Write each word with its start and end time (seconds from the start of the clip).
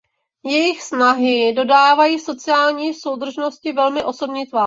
Jejich 0.45 0.81
snahy 0.83 1.53
dodávají 1.53 2.19
sociální 2.19 2.93
soudržnosti 2.93 3.73
velmi 3.73 4.03
osobní 4.03 4.45
tvář. 4.45 4.59